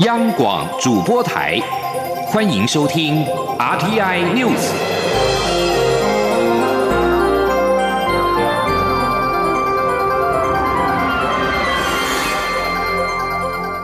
[0.00, 1.58] 央广主播台，
[2.26, 3.24] 欢迎收听
[3.58, 4.70] RTI News。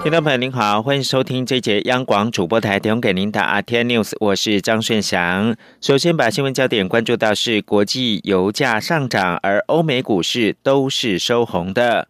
[0.02, 5.56] 听众朋友您好，欢迎收听这节央广主播台提供给您的 RTI News，我是张顺祥。
[5.80, 12.08] 首先把新闻焦点关注到是国际油价上涨，而欧美股市都是收红的。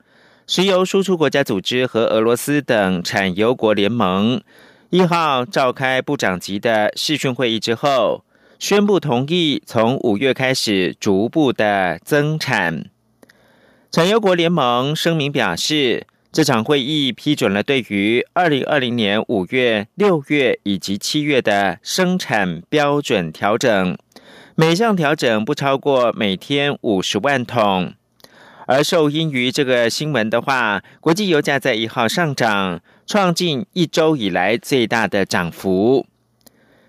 [0.54, 4.38] 石油输出国家组织和俄罗斯等产油国联盟
[4.90, 8.22] 一号召开部长级的视讯会议之后，
[8.58, 12.84] 宣布同意从五月开始逐步的增产。
[13.90, 16.06] 产油国联盟声明表示。
[16.30, 23.98] 这场会议批准了对于二零二零年五月、六月以及七月的生产标准调整，
[24.54, 27.92] 每项调整不超过每天五十万桶。
[28.72, 36.06] 而受因于这个新闻的话，国际油价在一号上涨，创近一周以来最大的涨幅。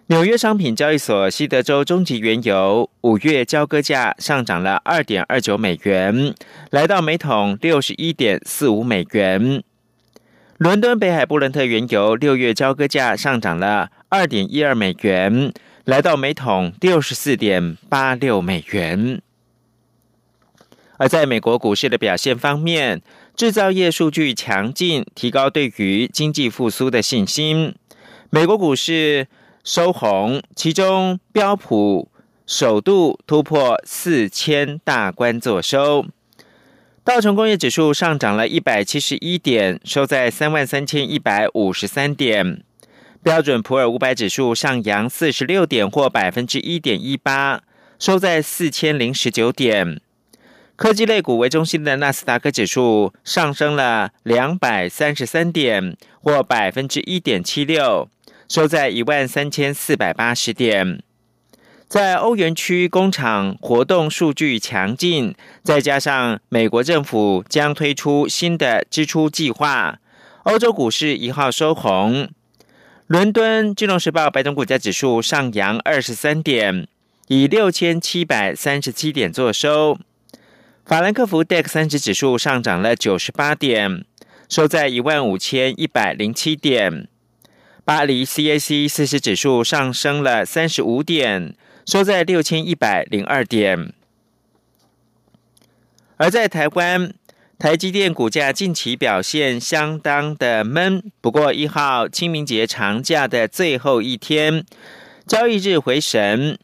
[0.07, 6.33] 纽约商品交易所西德州中级原油五月交割价上涨了二点二九美元，
[6.71, 9.61] 来到每桶六十一点四五美元。
[10.57, 15.51] 伦敦北海布伦特原油六月交割价上涨了二点一二美元，
[15.83, 19.21] 来到每桶六十四点八六美元。
[20.97, 23.01] 而在美国股市的表现方面，
[23.35, 27.75] 制造业数据强劲，提高对于经济复苏的信心。
[28.29, 29.27] 美国股市。
[29.65, 32.11] 收红，其中标普
[32.45, 36.05] 首度突破四千大关作收，
[37.01, 42.57] 道琼工业指数上涨了一百七十一点，收在三万三千一百五十三点；
[43.23, 47.61] 标准普尔五百指数上扬四十六点，或百分之一点一八，
[47.97, 50.01] 收在四千零十九点。
[50.75, 58.09] 科技类股为中心的纳斯达克指数上升了两百三十三点，或百分之一点七六。
[58.49, 61.01] 收在一万三千四百八十点，
[61.87, 69.99] 在欧元区工厂活动数据强劲，再加上美国政府将推出新的支出计划，
[70.43, 72.29] 欧洲股市一号收红。
[73.07, 76.87] 伦敦金融时报白种股价指数上扬二十三点，
[77.27, 79.97] 以六千七百三十七点作收。
[80.85, 84.03] 法兰克福 DAX 三十指数上涨了九十八点，
[84.49, 87.07] 收在一万五千一百零七点。
[87.85, 91.55] 巴黎 CAC 四十指数上升了三十五点，
[91.85, 93.93] 收在六千一百零二点。
[96.17, 97.13] 而在台湾，
[97.57, 101.01] 台积电股价近期表现相当的闷。
[101.21, 104.65] 不过一号清明节长假的最后一天，
[105.25, 106.59] 交易日回神，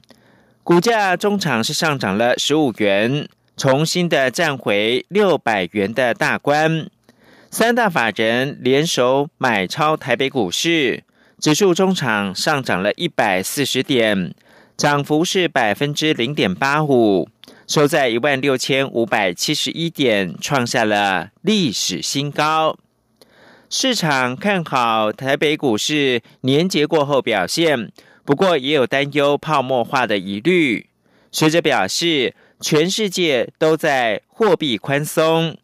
[0.62, 3.30] 股价中场是上涨了十五元，
[3.60, 6.90] 重新的站回六百元的大关。
[7.52, 11.04] 三大法人联手买超台北股市。
[11.42, 14.34] 指数中场上涨了一百四十点，
[14.78, 17.28] 涨幅是百分之零点八五，
[17.68, 22.78] 收在一万六千五百七十一点，创下了历史新高。
[23.70, 27.92] 市场看好台北股市年节过后表现，
[28.24, 30.88] 不过也有担忧泡沫化的疑虑。
[31.32, 35.58] 学者表示，全世界都在货币宽松，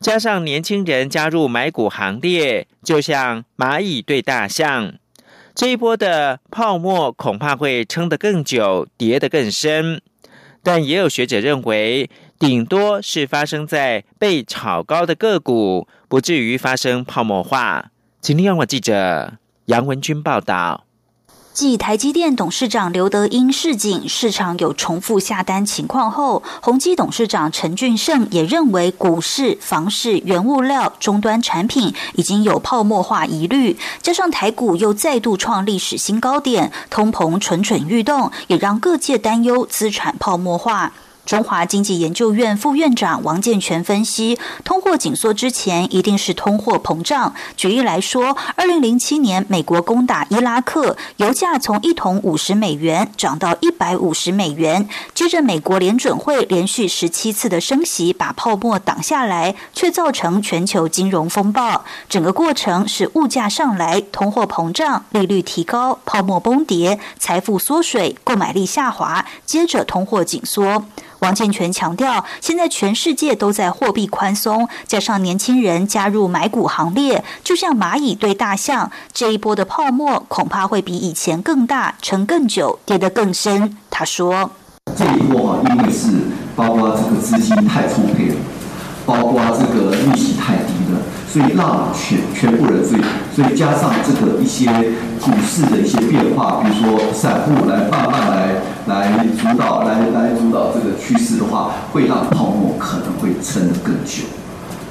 [0.00, 4.94] 加上年轻人加入买股行列，就像蚂蚁对大象。
[5.54, 10.00] 这一波的泡沫恐怕会撑得更久，跌得更深。
[10.62, 17.90] 但也有学者认为，顶多是发生在被炒高的个股，不至于发生泡沫化。
[18.20, 19.34] 请听央广记者
[19.66, 20.84] 杨文军报道。
[21.58, 40.92] 继台积电董事长刘德英示警市场有重复下单情况后，鸿基董事长陈俊盛也认为股市、房市、原物料终端产品已经有泡沫化疑虑，加上台股又再度创历史新高点，通膨蠢蠢欲动，也让各界担忧资产泡沫化。
[41.28, 47.34] 中华经济研究院副院长王建全分析，通货紧缩之前一定是通货膨胀。
[47.54, 61.84] 举例来说，二零零七年美国攻打伊拉克，油价从一桶五十美元涨到一百五十美元，接着美国联准会连续十七次的升息，把泡沫挡下来，却造成全球金融风暴。
[62.08, 70.86] 整个过程是物价上来，通货膨胀，利率提高，泡沫崩跌，财富缩水，购买力下滑，接着通货紧缩。
[71.20, 83.76] 王健全强调，现在全世界都在货币宽松，加上年轻人加入买股行列，就像蚂蚁对大象，这一波的泡沫恐怕会比以前更大，撑更久，跌得更深。
[83.90, 84.50] 他说
[84.96, 86.08] ：“这一波啊，因为是
[86.54, 88.36] 包括这个资金太充沛了，
[89.04, 90.56] 包括这个利息太，
[91.30, 93.02] 所以让全全部人，所以
[93.34, 94.66] 所以加上这个一些
[95.20, 104.24] 股市的一些变化，比如说散户来慢慢来来主导，来来主导这个趋势的话，会让泡沫可能会撑得更久。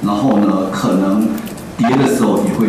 [0.06, 1.30] 然后呢，可能
[1.76, 2.68] 跌的时候也会，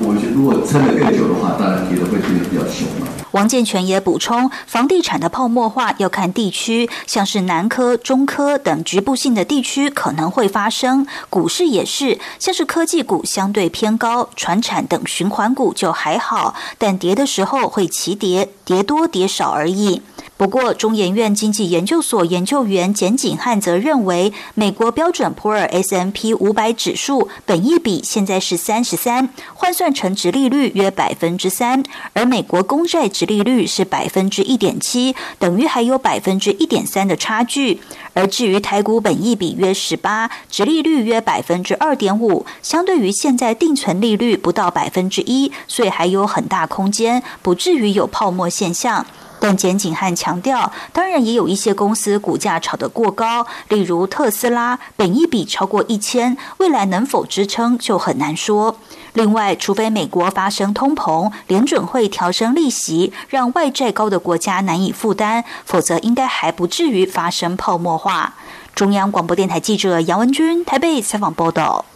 [0.00, 3.25] 我觉得如果撑得更久的话，当然跌的会跌得比较凶了。
[3.36, 11.06] 王建全也补充，房地产的泡沫化要看地区，像是南科、中科等局部性的地区可能会发生。
[11.28, 20.00] 股市也是，像是科技股相对偏高，船产等循环股就还好，但跌的时候会齐跌，跌多跌少而已。
[20.38, 37.80] 不过，中研院经济研究所研究员简景汉则认为，美国标准普尔 S M P 五百指数本益比现在是三十三，换算成值利率约百分之三，而美国公债值利率是百分之一点七，等于还有百分之一点三的差距。
[38.14, 49.04] 而至于台股本益比约十八，直利率约百分之二点五，相对于现在定存利率不到百分之一，所以还有很大空间，不至于有泡沫现象。
[49.38, 58.78] 但简景汉强调，当然也有一些公司股价炒得过高，例如特斯拉，本一比超过一千，未来能否支撑就很难说。
[59.16, 68.34] 另外，除非美国发生通膨，联准会调升利息，让外债高的国家难以负担，否则应该还不至于发生泡沫化。
[68.74, 71.86] 中央广播电台记者杨文君台北采访报道。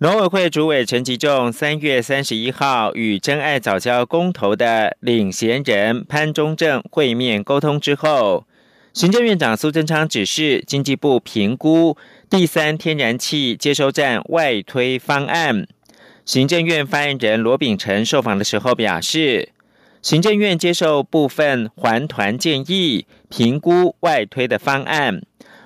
[0.00, 8.44] 农委会主委陈吉仲三月三十一号与真爱早教公投的领衔人潘中正会面沟通之后，
[8.92, 11.96] 行政院长苏贞昌指示经济部评估
[12.28, 15.66] 第三天然气接收站外推方案。
[16.28, 19.48] 行政院发言人罗秉成受访的时候表示，
[20.02, 25.22] 行政院接受部分还团建议，评估外推的方案。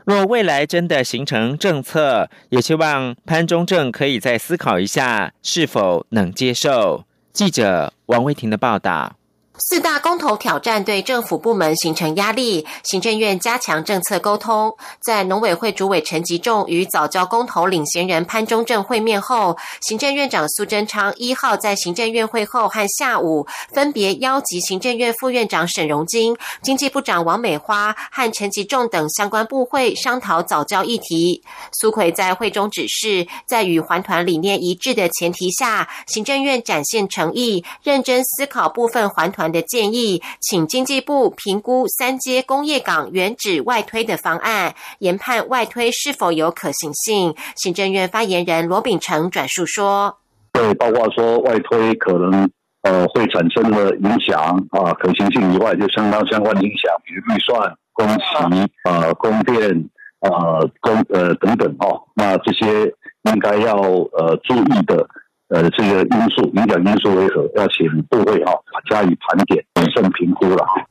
[0.06, 7.06] 若未来真的形成政策，也希望潘中正可以再思考一下，是否能接受。
[7.32, 9.16] 记者王维婷的报道。
[9.64, 14.76] 四大公投挑战对政府部门形成压力，行政院加强政策沟通。
[15.00, 31.40] 在农委会主委陈吉仲与早教公投领衔人潘中正会面后，行政院长苏贞昌一号在行政院会后和下午分别邀集行政院副院长沈荣金、经济部长王美花和陈吉仲等相关部会商讨早教议题。
[31.70, 39.51] 苏奎在会中指示，在与环团理念一致的前提下，行政院展现诚意，认真思考部分环团。
[39.52, 47.34] 的建议，请经济部评估三阶工业港原址外推的方案，研判外推是否有可行性。
[47.54, 50.16] 行政院发言人罗秉成转述说
[50.52, 52.50] ：“对，包括说外推可能
[52.82, 54.40] 呃会产生的影响
[54.70, 59.88] 啊，可行性以外，就相当相关的影响，比如预算、工期、呃供电、
[60.20, 62.92] 呃供呃等等哦，那这些
[63.24, 65.06] 应该要呃注意的。”
[65.52, 67.46] 呃，这个因素影响因素为何？
[67.56, 68.52] 要请部会哈
[68.88, 70.82] 加以盘点、审慎评估了哈。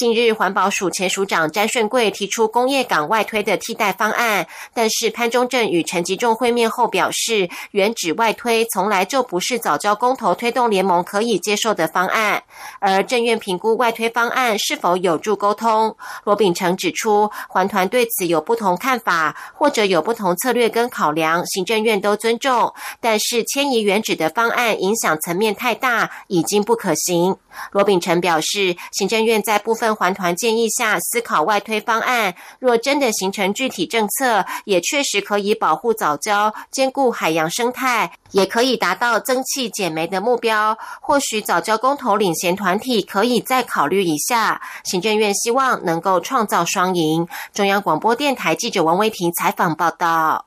[0.00, 12.42] 近日，环保署前署长詹顺贵提出工业港外推的替代方案，但是潘中正与陈吉仲会面后表示，原址外推从来就不是早教公投推动联盟可以接受的方案。
[12.78, 15.94] 而政院评估外推方案是否有助沟通，
[16.24, 22.72] 罗秉成指出，环团对此有不同看法，或者有不同策略跟考量，行政院都尊重。
[23.02, 27.36] 但是迁移原址的方案影响层面太大，已经不可行。
[27.72, 40.76] 罗秉成表示，行政院在部分环团建议下思考外推方案，若真的形成具体政策，也确实可以保护早礁、兼顾海洋生态，也可以达到增气减煤的目标。
[41.00, 44.60] 或许早教公投领衔团体可以再考虑一下。
[44.84, 47.26] 行政院希望能够创造双赢。
[47.52, 50.46] 中央广播电台记者王维婷采访报道。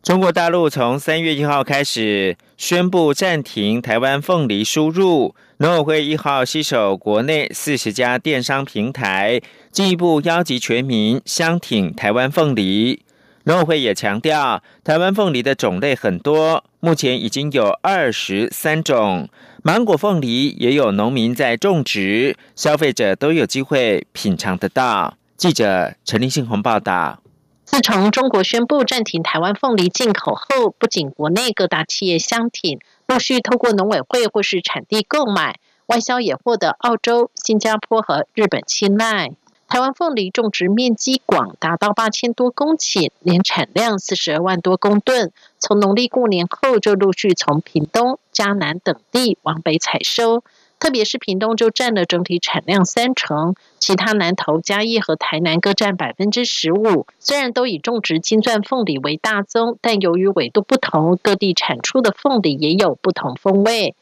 [0.00, 5.34] 中国大陆从三月一号开始宣布暂停台湾凤梨输入。
[5.60, 9.40] 农委会一号携手国内四十家电商平台，
[9.72, 13.02] 进一步邀集全民相挺台湾凤梨。
[13.42, 19.28] 农委会也强调，台湾凤梨的种类很多，目前已经有二十三种。
[19.64, 25.16] 芒果凤梨也有农民在种植，消费者都有机会品尝得到。
[25.36, 27.20] 记者陈立信宏报道。
[27.70, 32.80] 自从中国宣布暂停台湾凤梨进口后，不仅国内各大企业相挺。
[33.06, 39.32] 陆续透过农委会或是产地购买，外销也获得澳洲、新加坡和日本青睐。
[39.68, 45.30] 台湾凤梨种植面积广，达到八千多公顷，年产量四十二万多公吨。
[45.58, 50.42] 从农历过年后，就陆续从屏东、嘉南等地往北采收。
[50.78, 57.06] 特别是屏东就占了整体产量三成，其他南投、嘉义和台南各占百分之十五。
[57.18, 63.94] 虽然都以种植金钻凤梨为大宗，但由于纬度不同，各地产出的凤梨也有不同风味。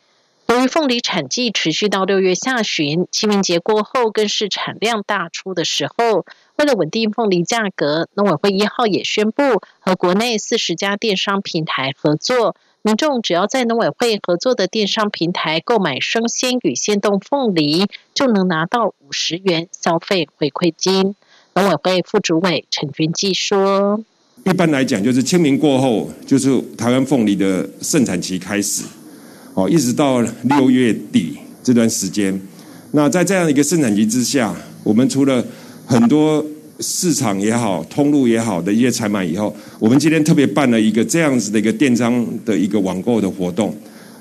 [0.49, 6.25] 由于凤梨产季持续到六月下旬，清明节过后更是产量大出的时候。
[6.57, 12.55] 为了稳定凤梨价格，农委会一号也宣布和国内四十家电商平台合作。
[12.87, 21.17] 民众只要在农委会合作的电商平台购买生鲜与鲜冻凤梨，就能拿到五十元消费回馈金。
[21.57, 24.01] 农委会副主委陈君记说
[24.47, 28.85] ：“一般来讲，就是清明过后，就是台湾凤梨的盛产期开始，
[29.55, 32.41] 哦，一直到六月底这段时间。
[32.93, 35.45] 那在这样一个盛产期之下，我们除了
[35.85, 36.47] 很多。”
[36.81, 43.75] 市场也好，通路也好的一些采买以后，我们今天特别办了一个这样子的一个电商的一个网购的活动。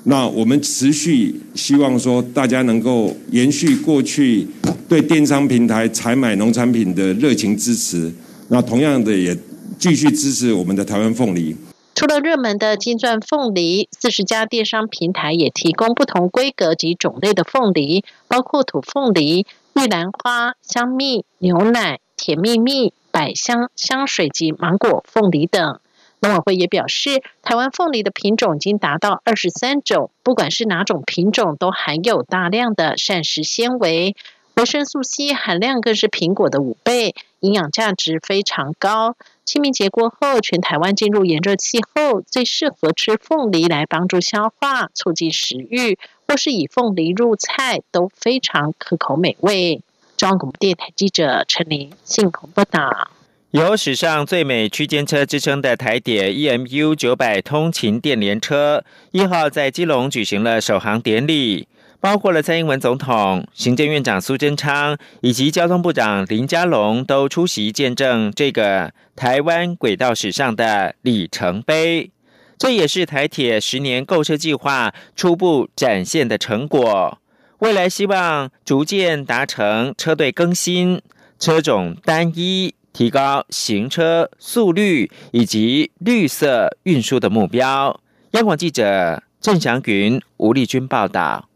[0.04, 4.46] 那我们持续希望说，大家能够延续过去
[4.88, 8.12] 对电商平台采买农产品的热情支持。
[8.48, 9.36] 那同样的，也
[9.78, 11.56] 继续支持我们的台湾凤梨。
[11.96, 21.98] 除了热门的金钻凤梨，四十家电商平台也提供不同规格及种类的凤梨，包括土凤梨、玉兰花、香蜜、牛奶。
[22.16, 25.80] 甜蜜蜜、百香、香水及芒果凤梨等，
[26.20, 34.16] 农委会也表示，台湾凤梨的品种已经达到二十三种，不管是哪种品种，都含有大量的膳食纤维，
[34.54, 39.14] 维生素 C 含量更是苹果的五倍，营养价值非常高。
[39.44, 49.82] 清明节过后，全台湾进入炎热气候，最适合吃凤梨来帮助消化、促进食欲，或是以凤梨入菜，都非常可口美味。
[50.26, 53.12] 中央广电台记者陈琳信鸿报道：
[53.52, 61.68] 有史上最美区间车之称的台铁 EMU 九百通勤电联车一号在基隆举行了首航典礼，
[62.00, 72.10] 包括了蔡英文总统、行政院长苏贞昌以及交通部长林佳龙都出席见证这个台湾轨道史上的里程碑。
[72.58, 77.18] 这也是台铁十年购车计划初步展现的成果。
[77.60, 81.00] 未来希望逐渐达成车队更新、
[81.38, 87.98] 车种单一、提高行车速率以及绿色运输的目标。
[88.32, 91.48] 央广记者郑祥云、吴丽君报道。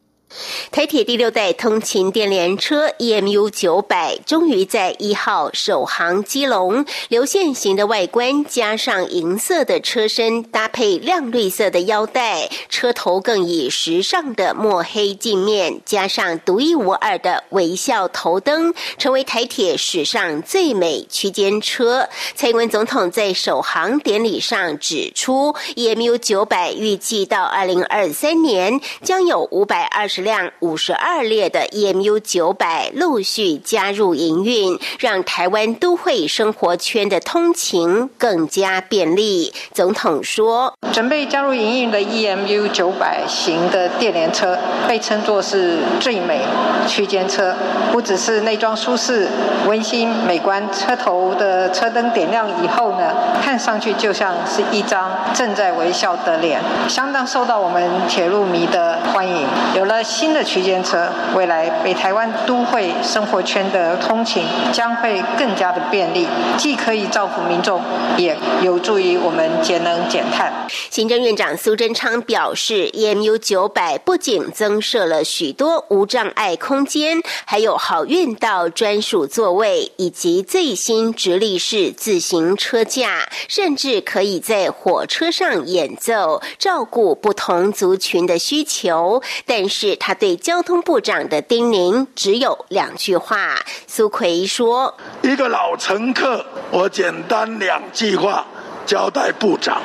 [0.71, 22.09] 台铁第六代通勤电联车 EMU 九百终于在一号首航基隆，流线型的外观加上银色的车身，搭配亮绿色的腰带，车头更以时尚的墨黑镜面，加上独一无二的微笑头灯，成为台铁史上最美区间车。
[22.37, 30.20] 蔡英文总统在首航典礼上指出，EMU 九百预计到二零二三年将有五百二十。
[30.21, 39.53] 辆五十二列的 EMU 九百陆续加入营运，让台湾都会生活圈的通勤更加便利。
[39.73, 46.41] 总统说：“准备加入营运的 EMU 九百型的电联车，被称作是最美
[46.87, 47.55] 区间车。
[47.93, 49.29] 不只是内装舒适、
[49.67, 53.13] 温馨、美观，车头的车灯点亮以后呢，
[53.43, 59.47] 看上去就像是一张正在微笑的脸，相当受到我们铁路迷的欢迎。
[59.75, 66.27] 有了。”新的区间车，未来北台湾都会生活圈的通勤将会更加的便利，
[66.59, 67.81] 既可以造福民众，
[68.19, 70.53] 也有助于我们节能减碳。
[70.91, 89.23] 行政院长苏贞昌表示，EMU 九百不仅增设了许多无障碍空间，还有好运道专属座位，以及最新直立式自行车架，甚至可以在火车上演奏，照顾不同族群的需求。
[89.47, 93.57] 但是他对交通部长的叮咛只有两句话。
[93.87, 98.47] 苏奎说：“一个老乘客，我简单两句话
[98.87, 99.83] 交代部长，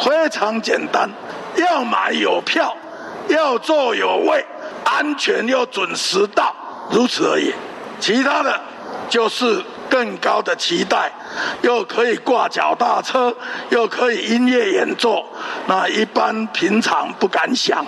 [0.00, 1.08] 非常简单：
[1.54, 2.76] 要买有票，
[3.28, 4.44] 要坐有位，
[4.84, 6.52] 安全又准时到，
[6.90, 7.54] 如此而已。
[8.00, 8.60] 其他的，
[9.08, 11.12] 就是更高的期待。”
[11.62, 13.34] 又可以挂脚踏车，
[13.70, 15.24] 又可以音乐演奏，
[15.66, 17.86] 那一般平常不敢想。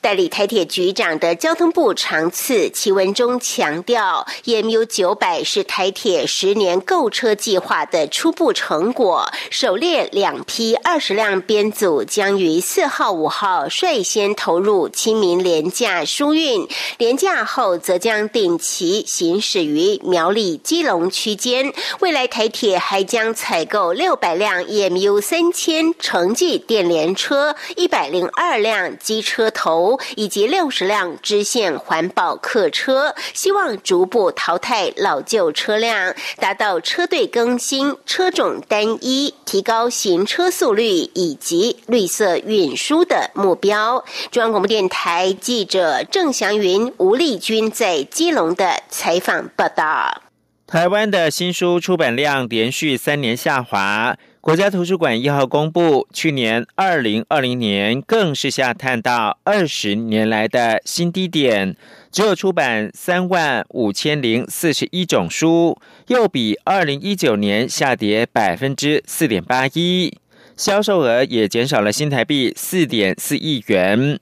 [0.00, 16.66] 代理台铁局长的交通部长次其文忠强调，EMU 九百是台铁十年购车计划的初步成果，首列两批二十辆编组将于四号、五号率先投入清明廉价疏运，
[16.98, 21.72] 廉价后则将定期行驶于苗栗基隆区间。
[22.00, 22.80] 未来台铁。
[22.88, 44.04] 还将采购六百辆 EMU 三千城际电联车、一百零二辆机车头以及六十辆支线环保客车，希望逐步淘汰老旧车辆，达到车队更新、车种单一、提高行车速率以及绿色运输的目标。
[44.30, 50.25] 中央广播电台记者郑祥云、吴丽君在基隆的采访报道。
[50.66, 61.76] 台湾的新书出版量连续三年下滑，国家图书馆一号公布，去年二零二零年更是下探到二十年来的新低点，
[62.10, 70.18] 只有出版三万五千零四十一种书，又比二零一九年下跌百分之四点八一，
[70.56, 74.18] 销售额也减少了新台币四点四亿元。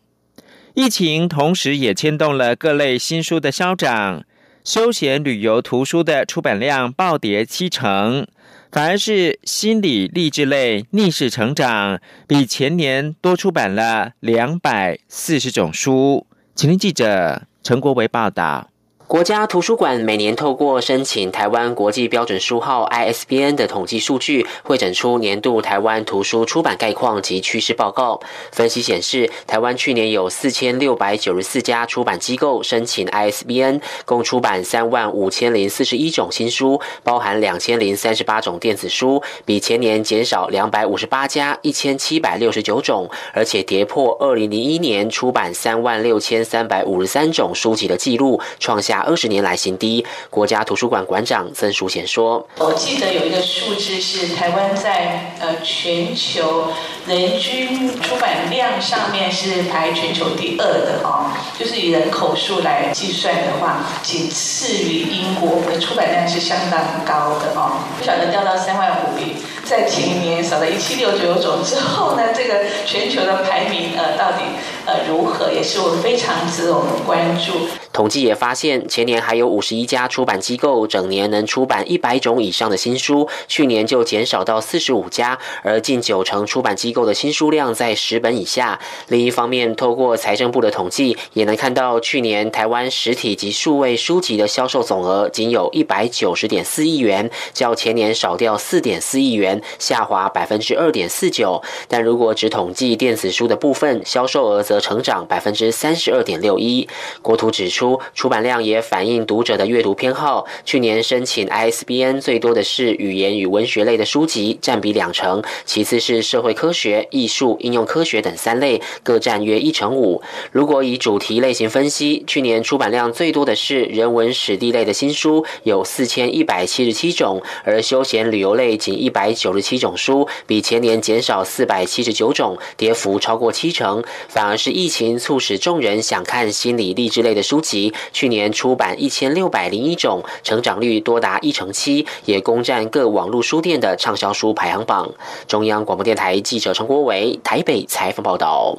[0.74, 4.24] 疫情同时也牵动了各类新书的销涨。
[4.64, 8.26] 休闲旅游图书的出版量暴跌七成，
[8.72, 16.26] 反而是心理励志类逆势成长，比前年多出版了两百四十种书。
[16.54, 18.70] 请听记者陈国维报道。
[19.06, 28.18] 国家图书馆每年透过申请台湾国际标准书号 ISBN 的统计数据，会整出年度台湾图书出版概况及趋势报告。
[28.50, 48.93] 分析显示，台湾去年有四千六百九十四家出版机构申请 ISBN，共出版三万五千零四十一种新书，包含两千零三十八种电子书，比前年减少两百五十八家，一千七百六十九种，而且跌破二零零一年出版三万六千三百五十三种书籍的记录，创下。
[49.00, 50.04] 二十年来新低。
[50.30, 56.68] 国家图书馆馆长曾淑贤说：“我记得有一个数字是台湾在呃全球
[57.06, 67.78] 人均出版量上面是排全球第二的哦，就是以人口数来计算的话，仅次于英国的出版量是相当高的哦。
[67.98, 74.44] 不晓得掉到三万五里，在前一年少了一七六九种之后呢，这个全球的排名呃到底
[74.84, 88.80] 呃如何，也是我非常值得我们关注。”统计也发现，前年还有五十一家出版机构整年能出版一百种以上的新书，去年就减少到四十五家，而近九成出版机构的新书量在十本以下。
[89.08, 101.62] 另一方面，透过财政部的统计，也能看到去年台湾实体及数位书籍的销售总额仅有一百九十点四亿元，较前年少掉四点四亿元，下滑百分之二点四九。
[101.88, 106.88] 但如果只统计电子书的部分，销售额则成长百分之三十二点六一。
[107.22, 108.00] 国图指出。
[108.14, 110.46] 出版量也反映读者的阅读偏好。
[110.64, 120.22] 去年申请 ISBN 最多的是语言与文学类的书籍，占比两成；其次是社会科学、艺术、应用科学等三类，各占约一成五。
[120.52, 134.02] 如果以主题类型分析，去年出版量最多的是人文史地类的新书，有四千一百七十七种；而休闲旅游类仅一百九九十七种书，比前年减少四百七十九种，跌幅超过七成。
[134.26, 137.92] 反而是疫情促使众人想看心理励志类的书籍。
[138.10, 145.12] 去年出版一千六百零一种，成长率多达一成七，也攻占各网络书店的畅销书排行榜。
[145.46, 148.78] 中央广播电台记者陈国伟台北采访报道。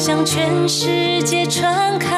[0.00, 2.16] 向全世界传开，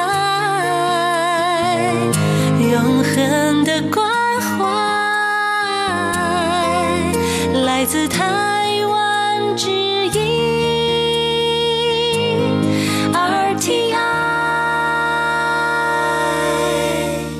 [2.61, 4.09] 永恒的关
[4.41, 4.65] 怀。
[7.65, 10.13] 来自台湾之音
[13.13, 13.97] RTI。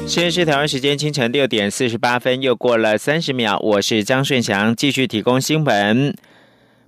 [0.09, 3.61] 现在是台湾时间清晨六点四十八分，又过了三十秒。
[3.61, 6.13] 我是张顺祥，继续提供新闻。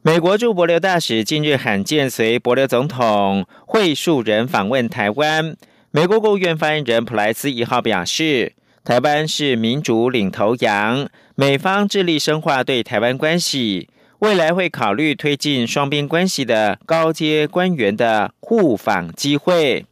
[0.07, 5.57] 美国驻博留大使近日罕见随博留总统会数人访问台湾。
[5.93, 8.53] 美国国务院发言人普莱斯一号表示。
[8.85, 13.88] 台湾是民主领头羊，美方致力深化对台湾关系，
[14.19, 19.87] 未来会考虑推进双边关系的高阶官员的互访机会。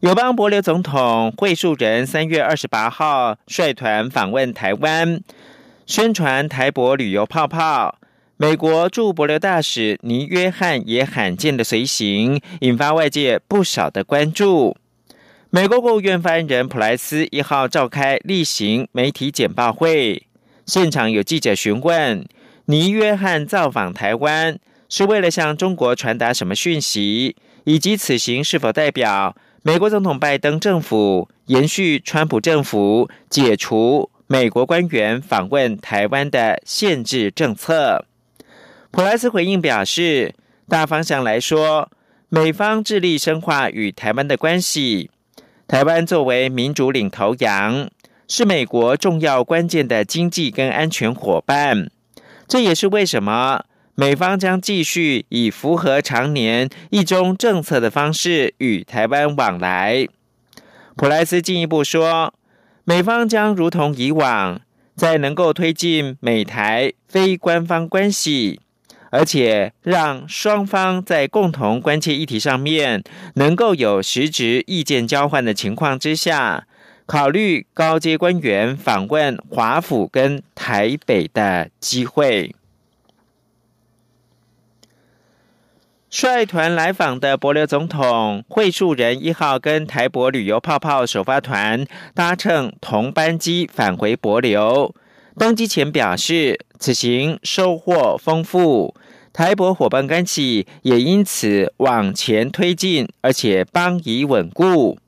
[0.00, 5.22] 友邦伯琉总统会述人三月二十八号率团访问台湾，
[5.86, 7.97] 宣传台博旅游泡泡。
[8.40, 14.76] 美国驻伯琉大使尼约翰也罕见的随行，引发外界不少的关注。
[15.50, 20.28] 美国国务院发言人普莱斯一号召开例行媒体简报会，
[20.64, 22.24] 现场有记者询问：
[22.66, 24.56] 尼约翰造访台湾
[24.88, 38.04] 是为了向中国传达什么讯息，以及此行是否代表美国总统拜登政府延续川普政府解除美国官员访问台湾的限制政策？
[38.90, 40.34] 普莱斯回应表示：
[40.68, 41.90] 大方向来说。
[42.30, 45.10] 美方致力深化与台湾的关系。
[45.66, 47.88] 台湾作为民主领头羊，
[48.28, 51.90] 是美国重要关键的经济跟安全伙伴。
[52.46, 60.06] 这也是为什么美方将继续以符合常年一中政策的方式与台湾往来。
[60.96, 62.34] 普莱斯进一步说，
[62.84, 64.60] 美方将如同以往，
[64.94, 68.60] 在能够推进美台非官方关系。
[69.10, 73.02] 而且让双方在共同关切议题上面
[73.34, 76.66] 能够有实质意见交换的情况之下，
[77.06, 82.54] 考虑高阶官员访问华府跟台北的机会。
[86.10, 94.94] 率团来访的博流总统会树人一号跟台博旅游泡泡首发团搭乘同班机返回博流。
[95.38, 98.92] 登机前表示，此行收获丰富，
[99.32, 104.98] 台博伙伴关系也因此往前推进，而且邦谊稳固。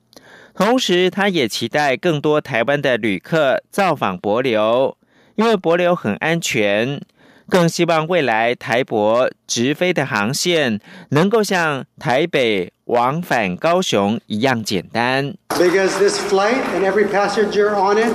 [0.55, 4.97] 同时，他也期待更多台湾的旅客造访博流，
[5.35, 7.01] 因为博流很安全。
[7.49, 15.35] 更希望未来台博直飞的航线能够像台北往返高雄一样简单。
[15.49, 18.15] Because this flight and every passenger on it.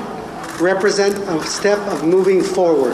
[0.59, 2.93] Represent a step of moving forward.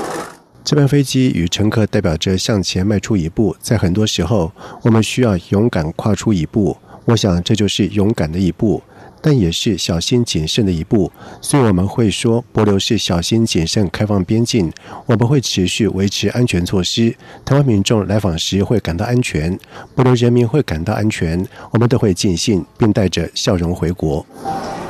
[0.64, 4.52] 这班飞机与乘客代表着向前迈出一步，在很多时候，
[4.84, 6.78] 我们需要勇敢跨出一步。
[7.06, 8.82] 我想这就是勇敢的一步，
[9.22, 11.12] 但也是小心谨慎的一步。
[11.42, 14.72] 所以我们会说，博流是小心谨慎开放边境，
[15.06, 17.16] 我们会持续维持安全措施。
[17.46, 19.58] 台湾民众来访时会感到安全，
[19.96, 24.26] 博流人民会感到安全，我们都会尽兴并带着笑容回国。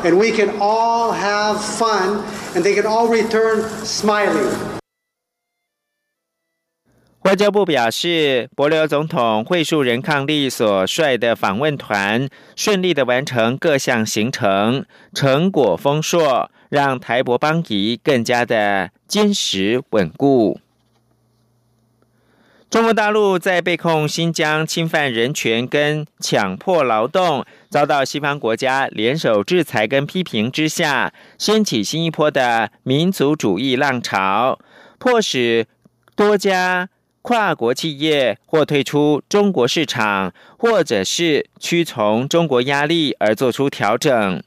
[0.03, 2.21] and we can all have fun
[2.55, 4.80] and they can all return smiling.
[7.23, 20.59] 外交部表示，博流总统会述人抗力所率的访问团顺利的完成各项行程，成果丰硕，让台博邦谊更加的坚实稳固。
[22.71, 34.57] 中国大陆在被控新疆侵犯人权跟强迫劳动，遭到西方国家联手制裁跟批评之下，掀起新一波的民族主义浪潮，
[34.97, 35.67] 迫使
[36.15, 36.89] 多家
[37.21, 44.43] 跨国企业或退出中国市场，或者是屈从中国压力而做出调整。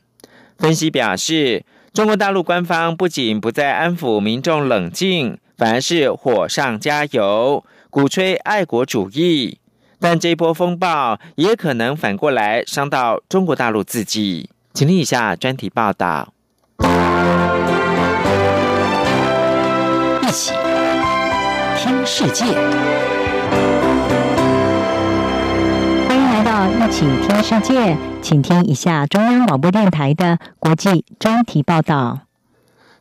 [0.58, 7.64] 分析表示，中国大陆官方不仅不再安抚民众冷静，反而是火上加油。
[7.90, 9.58] 鼓吹爱国主义，
[10.00, 14.50] 但这波风暴也可能反过来伤到中国大陆自己。
[14.72, 16.34] 请听以下专题报道。
[22.06, 22.44] 世界，
[26.06, 32.20] 欢迎来到一起听世界，请听一下中央广播电台的国际专题报道。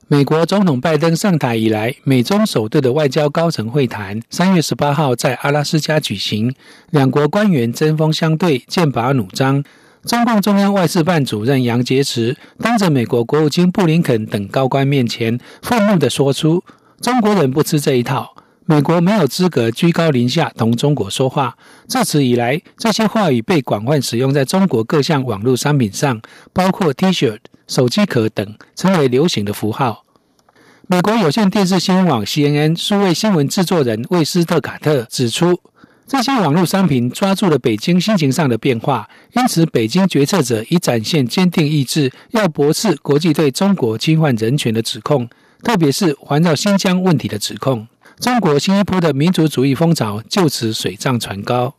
[0.07, 6.55] 美国总统拜登上台以来，美中首对的外交高层会谈，三月十八号在阿拉斯加举行，
[6.91, 9.61] 两国官员针锋相对，剑拔弩张。
[10.05, 16.63] 中共中央外事办主任杨洁篪当着美国国务卿布林肯等高官面前，愤怒地说出
[17.01, 18.33] ：“中国人不吃这一套，
[18.65, 26.21] 美国没有资格居高临下同中国说话。”自此以来，这些话语被广泛使用在中国各项网络商品上，
[26.51, 27.37] 包括 T 恤。
[27.65, 30.03] 手机壳等成为流行的符号。
[30.85, 35.57] 美国有线电视新闻网 CNN 数位新闻制作人魏斯特卡特指出，
[36.05, 45.27] 这些网络商品抓住了北京心情上的变化，因此北京决策者已展现坚定意志，要驳斥国际对中国侵犯人权的指控，
[45.63, 47.87] 特别是环绕新疆问题的指控。
[48.19, 51.75] 中国新一波的民族主义风潮就此水涨船高。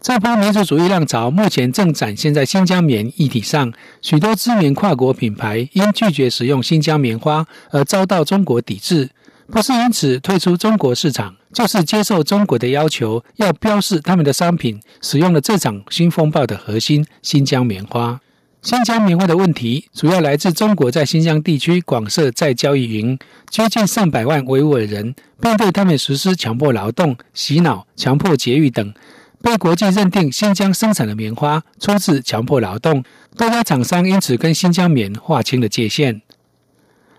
[0.00, 9.10] 这波民族主义浪潮目前正展现在新疆棉议题上，许多知名跨国品牌因拒绝使用新疆棉花而遭到中国抵制，
[9.50, 18.20] 不是因此退出中国市场，就是接受中国的要求，要标示他们的商品使用了这场新风暴的核心——新疆棉花。
[18.66, 23.16] 新疆棉花的问题主要来自中国在新疆地区广设再交易营，
[23.48, 28.92] 接近上百万维吾尔人，并对他们实施强迫劳动、洗脑、强迫节育等。
[29.40, 33.04] 被国际认定新疆生产的棉花出自强迫劳动，
[33.36, 36.20] 多家厂商因此跟新疆棉划清了界限。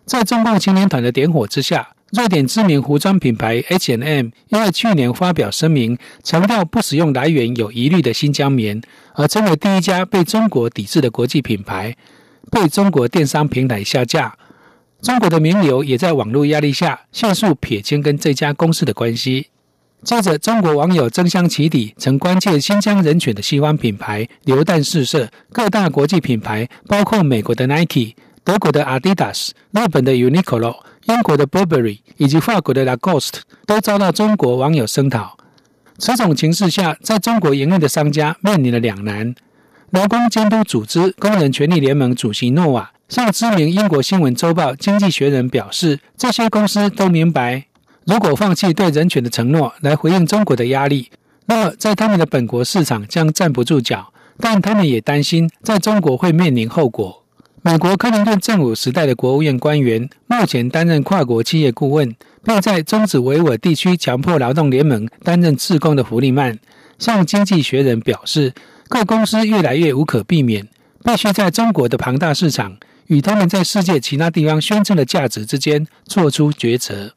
[0.06, 8.82] 在中共青年团的点火之下，瑞典知名服装品牌 H&M 因为去年发表声明，强调不使用来源有疑虑的新疆棉，
[9.14, 11.94] 而成为第一家被中国抵制的国际品牌，
[12.50, 14.38] 被中国电商平台下架。
[15.02, 19.48] 中国的名流也在网络压力下，迅速撇清跟这家公司的关系。
[20.04, 28.14] 接着，中国网友争相起底，曾关切新疆人权的西方品牌流弹试射，各大国际品牌，包括美国的 Nike、
[28.46, 35.38] 德国的 Adidas、日本的 Uniqlo、英国的 Burberry 以及法国的 Lacoste 都遭到中国网友声讨。
[35.98, 39.34] 此种情势下，在中国营运的商家面临了两难。
[39.92, 47.66] 劳工监督组织工人权利联盟主席诺瓦向知名英国新闻周报《经济学人》表示，这些公司都明白。
[48.06, 51.10] 如果放弃对人权的承诺来回应中国的压力，
[51.46, 54.14] 那么在他们的本国市场将站不住脚。
[54.40, 57.24] 但他们也担心在中国会面临后果。
[57.68, 66.58] 美国克林顿政府时代的国务院官员，目前担任跨国企业顾问，并在中止维吾尔地区强迫劳动联盟担任自工的弗利曼，
[66.98, 68.54] 向《经济学人》表示，
[68.88, 70.66] 各公司越来越无可避免，
[71.04, 72.78] 必须在中国的庞大市场
[73.08, 77.12] 与他们在世界其他地方宣称的价值之间做出抉择。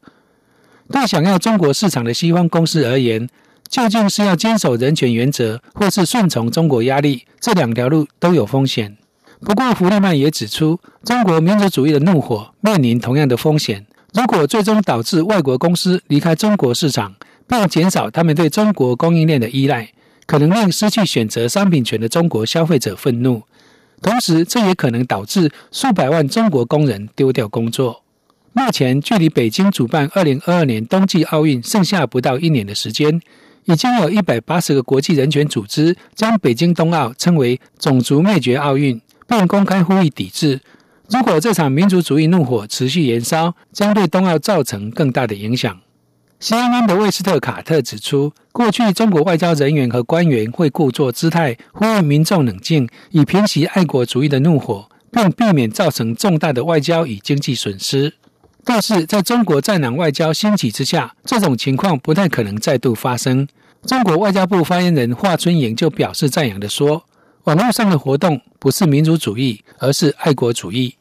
[0.91, 3.29] 对想要中国市场的西方公司而言，
[3.69, 8.97] 究竟是要坚守人权原则，或是顺从中国压力，这两条路都有风险。
[9.43, 13.85] 不过，弗利曼也指出，中国民族主义的怒火面临同样的风险。
[14.13, 17.15] 如果最终导致外国公司离开中国市场，
[17.47, 19.89] 并减少他们对中国供应链的依赖，
[20.27, 23.41] 可能令失去选择商品权的中国消费者愤怒。
[24.01, 28.03] 同时，这也可能导致数百万中国工人丢掉工作。
[28.53, 33.19] 目前，距离北京主办二零二二年冬季奥运剩下不到一年的时间，
[33.65, 38.99] 已经有一百八十个国际人权组织将北京冬奥称为“种族灭绝奥运”，
[39.31, 40.59] 并公开呼吁抵制。
[41.07, 45.79] 如果这场民族主义怒火持续燃烧，将对冬奥造成更大的影响。
[46.41, 58.13] CNN 的魏斯特卡特指出，过去中国外交人员和官员会故作姿态，呼吁民众冷静，以平息爱国主义的怒火，并避免造成重大的外交与经济损失。
[58.65, 63.47] 但是，在中国战狼外交兴起之下，这种情况不太可能再度发生。
[63.85, 67.03] 中国外交部发言人华春莹就表示赞扬的说
[67.45, 70.95] ：“网络上的活动不是民族主义，而是爱国主义。”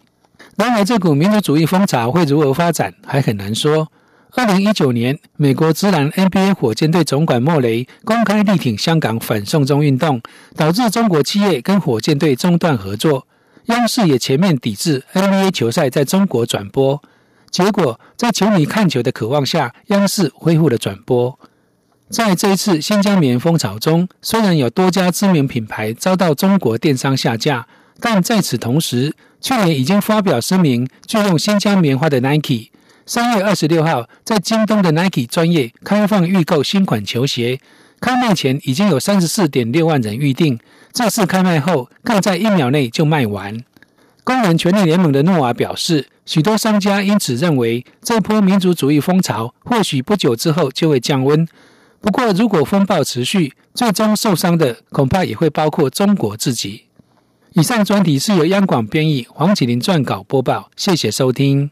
[0.56, 3.90] 然而，这股民族主义风潮会如何发展，还很难说。
[4.32, 10.20] 二零一九年，美国职篮 NBA 火箭队总管莫雷公开力挺香港反送中运动，
[10.54, 13.26] 导致中国企业跟火箭队中断合作。
[13.66, 17.02] 央视也全面抵制 NBA 球赛在中国转播。
[17.50, 21.38] 结果，在球迷看球的渴望下，央视恢复了转播。
[22.10, 27.68] 在这一次新疆棉风潮中，虽然有多家知名品牌遭到中国电商下架，
[28.00, 32.70] 但在此同时，去年已经发表声明拒用新疆棉花的 Nike，
[33.06, 37.60] 三月二十六号在京东的 Nike 专业开放预购新款球鞋，
[38.00, 40.58] 开卖前已经有三十四点六万人预定，
[40.92, 43.62] 正式开卖后更在一秒内就卖完。
[44.24, 46.08] 工人权利联盟的诺瓦表示。
[46.26, 51.44] 许多商家因此认为，这波民族主义风潮或许不久之后就会降温。
[52.02, 56.84] 不过，如果风暴持续，最终受伤的恐怕也会包括中国自己。
[57.52, 60.70] 以上专题是由央广编译，黄启林撰稿播报。
[60.76, 61.70] 谢谢收听。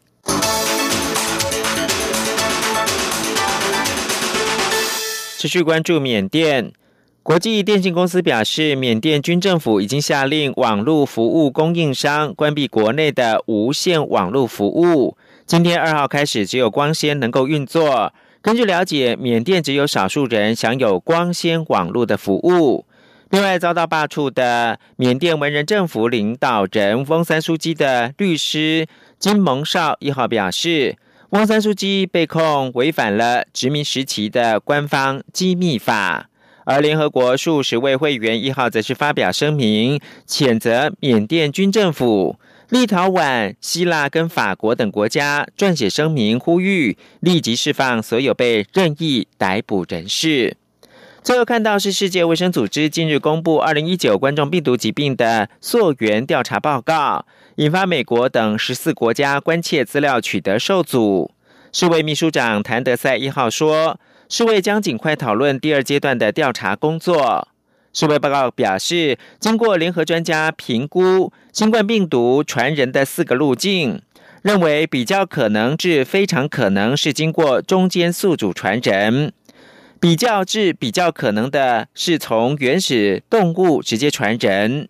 [5.38, 6.72] 持续关注缅甸。
[7.22, 15.16] 国际电信公司表示，缅甸军政府已经下令网络服务供应商关闭国内的无线网络服务。
[15.46, 18.12] 今天二号开始，只有光纤能够运作。
[18.40, 22.86] 根据了解，缅甸只有少数人享有光纤网络的服务。
[23.30, 28.86] 另外，遭到罢黜的缅甸文人政府领导人翁三书记的律师
[29.18, 30.96] 金蒙少一号表示，
[31.30, 36.30] 翁三书记被控违反了殖民时期的官方机密法。
[36.64, 42.36] 而联合国数十位会员一号则是发表声明，谴责缅甸军政府。
[42.70, 50.56] 立陶宛、希腊跟法国等国家撰写声明，呼吁立即释放所有被任意逮捕人士。
[51.22, 57.24] 最后看到是世界卫生组织近日公布二零一九冠状病毒疾病的溯源调查报告，
[57.56, 61.30] 引发美国等十四国家关切资料取得受阻。
[61.72, 63.98] 世卫秘书长谭德赛一号说。
[64.30, 67.48] 世卫将尽快讨论第二阶段的调查工作。
[67.92, 74.00] 世卫报告表示，经过联合专家评估，新冠病毒传人的四个路径，
[74.42, 79.30] 认为比较可能至非常可能是经过中间宿主传人；
[79.98, 84.86] 比较至比较可能的是从原始动物直接传人；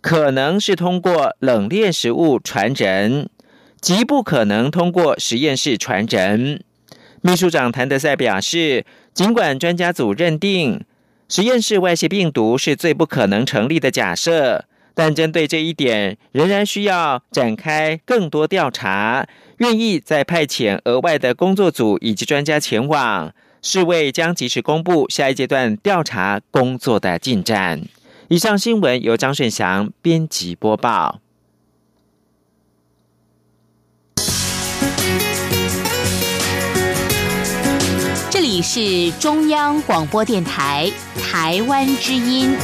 [0.00, 3.26] 可能是通过冷链食物传人；
[3.80, 6.62] 极不可能通过实验室传人。
[7.22, 8.84] 秘书长谭德赛表示，
[9.14, 10.84] 尽管专家组认定
[11.30, 14.64] 实验室外泄病毒是最不可能成立的假设，
[14.94, 19.24] 但针对这一点仍然需要展开更多调查，
[19.58, 27.80] 愿意再派遣额外的工作组以及专家前往，世卫将及时公布下一阶段调查工作的进展。
[28.26, 31.20] 以上新闻由张顺祥编辑播报。
[38.62, 40.90] 是中央广播电台
[41.22, 42.56] 台湾之音。